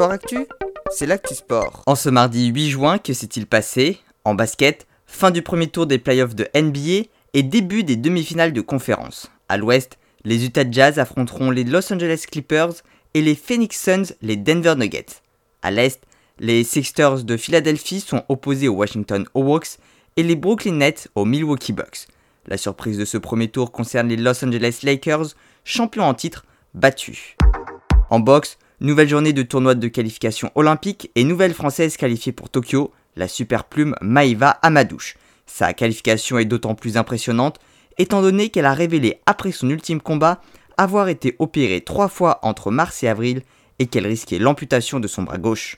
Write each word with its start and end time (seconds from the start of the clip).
Sport 0.00 0.12
Actu, 0.12 0.46
c'est 0.90 1.04
l'actu 1.04 1.34
sport. 1.34 1.82
En 1.84 1.94
ce 1.94 2.08
mardi 2.08 2.46
8 2.46 2.70
juin, 2.70 2.96
que 2.96 3.12
s'est-il 3.12 3.46
passé? 3.46 3.98
En 4.24 4.34
basket, 4.34 4.86
fin 5.04 5.30
du 5.30 5.42
premier 5.42 5.66
tour 5.66 5.86
des 5.86 5.98
playoffs 5.98 6.34
de 6.34 6.48
NBA 6.54 7.08
et 7.34 7.42
début 7.42 7.84
des 7.84 7.96
demi-finales 7.96 8.54
de 8.54 8.62
conférence. 8.62 9.30
À 9.50 9.58
l'ouest, 9.58 9.98
les 10.24 10.46
Utah 10.46 10.64
Jazz 10.70 10.98
affronteront 10.98 11.50
les 11.50 11.64
Los 11.64 11.92
Angeles 11.92 12.24
Clippers 12.32 12.72
et 13.12 13.20
les 13.20 13.34
Phoenix 13.34 13.78
Suns 13.78 14.14
les 14.22 14.36
Denver 14.36 14.74
Nuggets. 14.74 15.20
À 15.60 15.70
l'est, 15.70 16.00
les 16.38 16.64
Sixers 16.64 17.22
de 17.22 17.36
Philadelphie 17.36 18.00
sont 18.00 18.24
opposés 18.30 18.68
aux 18.68 18.76
Washington 18.76 19.26
Hawks 19.34 19.76
et 20.16 20.22
les 20.22 20.34
Brooklyn 20.34 20.76
Nets 20.76 21.08
aux 21.14 21.26
Milwaukee 21.26 21.74
Bucks. 21.74 22.06
La 22.46 22.56
surprise 22.56 22.96
de 22.96 23.04
ce 23.04 23.18
premier 23.18 23.48
tour 23.48 23.70
concerne 23.70 24.08
les 24.08 24.16
Los 24.16 24.42
Angeles 24.42 24.78
Lakers, 24.82 25.34
champions 25.62 26.04
en 26.04 26.14
titre, 26.14 26.46
battus. 26.72 27.36
En 28.08 28.18
boxe, 28.18 28.56
nouvelle 28.80 29.08
journée 29.08 29.32
de 29.32 29.42
tournoi 29.42 29.74
de 29.74 29.88
qualification 29.88 30.50
olympique 30.54 31.10
et 31.14 31.24
nouvelle 31.24 31.52
française 31.52 31.96
qualifiée 31.96 32.32
pour 32.32 32.48
Tokyo, 32.48 32.92
la 33.16 33.28
super 33.28 33.64
plume 33.64 33.94
Maïva 34.00 34.50
Amadouche. 34.62 35.16
Sa 35.46 35.74
qualification 35.74 36.38
est 36.38 36.46
d'autant 36.46 36.74
plus 36.74 36.96
impressionnante 36.96 37.58
étant 37.98 38.22
donné 38.22 38.48
qu'elle 38.48 38.66
a 38.66 38.72
révélé 38.72 39.20
après 39.26 39.52
son 39.52 39.68
ultime 39.68 40.00
combat 40.00 40.40
avoir 40.78 41.08
été 41.08 41.36
opérée 41.38 41.82
trois 41.82 42.08
fois 42.08 42.38
entre 42.42 42.70
mars 42.70 43.02
et 43.02 43.08
avril 43.08 43.42
et 43.78 43.86
qu'elle 43.86 44.06
risquait 44.06 44.38
l'amputation 44.38 44.98
de 44.98 45.08
son 45.08 45.24
bras 45.24 45.36
gauche. 45.36 45.76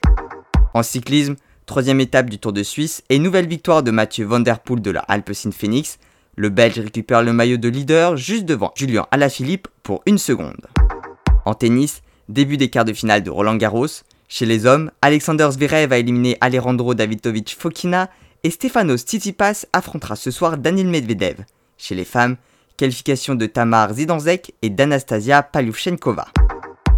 En 0.73 0.83
cyclisme, 0.83 1.35
troisième 1.65 1.99
étape 1.99 2.29
du 2.29 2.39
Tour 2.39 2.53
de 2.53 2.63
Suisse 2.63 3.03
et 3.09 3.19
nouvelle 3.19 3.47
victoire 3.47 3.83
de 3.83 3.91
Mathieu 3.91 4.25
Van 4.25 4.39
Der 4.39 4.59
Poel 4.59 4.81
de 4.81 4.91
la 4.91 5.01
Alpecin 5.01 5.51
Phoenix. 5.51 5.99
Le 6.35 6.49
Belge 6.49 6.79
récupère 6.79 7.21
le 7.21 7.33
maillot 7.33 7.57
de 7.57 7.67
leader 7.67 8.15
juste 8.15 8.45
devant 8.45 8.71
Julien 8.75 9.07
Alaphilippe 9.11 9.67
pour 9.83 10.01
une 10.05 10.17
seconde. 10.17 10.67
En 11.45 11.53
tennis, 11.53 12.01
début 12.33 12.57
des 12.57 12.69
quarts 12.69 12.83
de 12.83 12.93
finale 12.93 13.23
de 13.23 13.29
Roland 13.29 13.55
Garros. 13.55 13.87
Chez 14.27 14.45
les 14.45 14.65
hommes, 14.65 14.91
Alexander 15.01 15.47
Zverev 15.51 15.93
a 15.93 15.99
éliminé 15.99 16.35
Alejandro 16.41 16.95
Davidovich 16.95 17.55
Fokina 17.55 18.09
et 18.43 18.49
Stefanos 18.49 19.01
Tsitsipas 19.03 19.65
affrontera 19.71 20.15
ce 20.15 20.31
soir 20.31 20.57
Daniel 20.57 20.87
Medvedev. 20.87 21.45
Chez 21.77 21.95
les 21.95 22.03
femmes, 22.03 22.35
qualification 22.75 23.35
de 23.35 23.45
Tamar 23.45 23.93
Zidanzek 23.93 24.53
et 24.63 24.69
d'Anastasia 24.69 25.43
Palyuchenkova. 25.43 26.27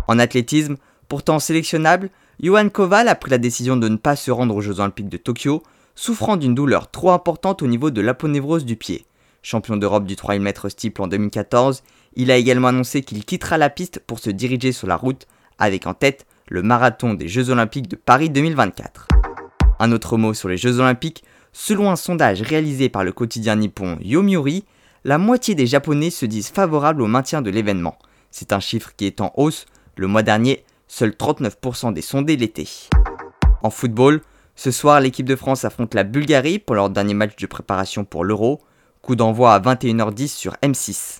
En 0.07 0.17
athlétisme, 0.19 0.77
pourtant 1.09 1.39
sélectionnable, 1.39 2.09
Johan 2.39 2.69
Koval 2.69 3.07
a 3.09 3.15
pris 3.15 3.31
la 3.31 3.37
décision 3.37 3.75
de 3.75 3.89
ne 3.89 3.97
pas 3.97 4.15
se 4.15 4.31
rendre 4.31 4.55
aux 4.55 4.61
Jeux 4.61 4.79
Olympiques 4.79 5.09
de 5.09 5.17
Tokyo, 5.17 5.61
souffrant 5.95 6.37
d'une 6.37 6.55
douleur 6.55 6.89
trop 6.89 7.11
importante 7.11 7.61
au 7.61 7.67
niveau 7.67 7.91
de 7.91 8.01
l'aponévrose 8.01 8.65
du 8.65 8.75
pied. 8.75 9.05
Champion 9.45 9.77
d'Europe 9.77 10.05
du 10.05 10.15
3000 10.15 10.41
m 10.41 10.69
steeple 10.69 11.03
en 11.03 11.07
2014, 11.07 11.83
il 12.15 12.31
a 12.31 12.35
également 12.35 12.69
annoncé 12.69 13.03
qu'il 13.03 13.23
quittera 13.23 13.59
la 13.59 13.69
piste 13.69 13.99
pour 13.99 14.17
se 14.17 14.31
diriger 14.31 14.71
sur 14.71 14.87
la 14.87 14.95
route, 14.97 15.27
avec 15.59 15.85
en 15.85 15.93
tête 15.93 16.25
le 16.47 16.63
marathon 16.63 17.13
des 17.13 17.27
Jeux 17.27 17.51
Olympiques 17.51 17.87
de 17.87 17.95
Paris 17.95 18.31
2024. 18.31 19.07
Un 19.77 19.91
autre 19.91 20.17
mot 20.17 20.33
sur 20.33 20.49
les 20.49 20.57
Jeux 20.57 20.79
Olympiques, 20.79 21.23
selon 21.53 21.91
un 21.91 21.95
sondage 21.95 22.41
réalisé 22.41 22.89
par 22.89 23.03
le 23.03 23.11
quotidien 23.11 23.55
nippon 23.55 23.99
Yomiuri, 24.01 24.65
la 25.03 25.19
moitié 25.19 25.53
des 25.53 25.67
Japonais 25.67 26.09
se 26.09 26.25
disent 26.25 26.49
favorables 26.49 27.03
au 27.03 27.07
maintien 27.07 27.43
de 27.43 27.51
l'événement. 27.51 27.99
C'est 28.31 28.51
un 28.51 28.59
chiffre 28.59 28.93
qui 28.97 29.05
est 29.05 29.21
en 29.21 29.31
hausse. 29.35 29.67
Le 29.95 30.07
mois 30.07 30.23
dernier, 30.23 30.65
seuls 30.87 31.11
39% 31.11 31.93
des 31.93 32.01
sondés 32.01 32.35
l'étaient. 32.35 32.65
En 33.61 33.69
football, 33.69 34.21
ce 34.55 34.71
soir, 34.71 34.99
l'équipe 35.01 35.27
de 35.27 35.35
France 35.35 35.65
affronte 35.65 35.93
la 35.93 36.03
Bulgarie 36.03 36.57
pour 36.57 36.75
leur 36.75 36.89
dernier 36.89 37.13
match 37.13 37.35
de 37.35 37.45
préparation 37.45 38.05
pour 38.05 38.23
l'Euro. 38.23 38.59
Coup 39.05 39.15
d'envoi 39.15 39.53
à 39.53 39.59
21h10 39.59 40.29
sur 40.29 40.53
M6. 40.63 41.19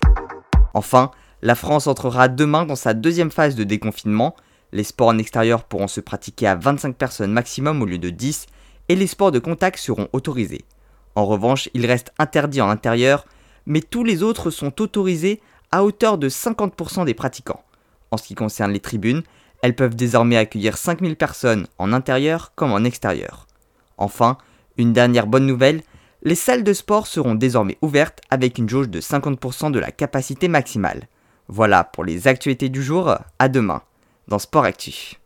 Enfin, 0.74 1.12
la 1.40 1.54
France 1.54 1.86
entrera 1.86 2.26
demain 2.26 2.66
dans 2.66 2.74
sa 2.74 2.94
deuxième 2.94 3.30
phase 3.30 3.54
de 3.54 3.62
déconfinement. 3.62 4.34
Les 4.72 4.82
sports 4.82 5.06
en 5.06 5.18
extérieur 5.18 5.62
pourront 5.62 5.86
se 5.86 6.00
pratiquer 6.00 6.48
à 6.48 6.56
25 6.56 6.96
personnes 6.96 7.30
maximum 7.30 7.80
au 7.80 7.86
lieu 7.86 7.98
de 7.98 8.10
10 8.10 8.46
et 8.88 8.96
les 8.96 9.06
sports 9.06 9.30
de 9.30 9.38
contact 9.38 9.78
seront 9.78 10.08
autorisés. 10.12 10.64
En 11.14 11.26
revanche, 11.26 11.68
ils 11.74 11.86
restent 11.86 12.12
interdits 12.18 12.60
en 12.60 12.70
intérieur, 12.70 13.24
mais 13.66 13.82
tous 13.82 14.02
les 14.02 14.24
autres 14.24 14.50
sont 14.50 14.82
autorisés 14.82 15.40
à 15.70 15.84
hauteur 15.84 16.18
de 16.18 16.28
50% 16.28 17.04
des 17.04 17.14
pratiquants. 17.14 17.62
En 18.10 18.16
ce 18.16 18.24
qui 18.24 18.34
concerne 18.34 18.72
les 18.72 18.80
tribunes, 18.80 19.22
elles 19.62 19.76
peuvent 19.76 19.94
désormais 19.94 20.38
accueillir 20.38 20.76
5000 20.76 21.14
personnes 21.14 21.68
en 21.78 21.92
intérieur 21.92 22.50
comme 22.56 22.72
en 22.72 22.82
extérieur. 22.82 23.46
Enfin, 23.96 24.38
une 24.76 24.92
dernière 24.92 25.28
bonne 25.28 25.46
nouvelle, 25.46 25.82
les 26.26 26.34
salles 26.34 26.64
de 26.64 26.72
sport 26.72 27.06
seront 27.06 27.36
désormais 27.36 27.78
ouvertes 27.82 28.20
avec 28.30 28.58
une 28.58 28.68
jauge 28.68 28.88
de 28.88 29.00
50% 29.00 29.70
de 29.70 29.78
la 29.78 29.92
capacité 29.92 30.48
maximale. 30.48 31.06
Voilà 31.46 31.84
pour 31.84 32.04
les 32.04 32.26
actualités 32.26 32.68
du 32.68 32.82
jour, 32.82 33.14
à 33.38 33.48
demain 33.48 33.82
dans 34.26 34.40
Sport 34.40 34.64
Actif. 34.64 35.20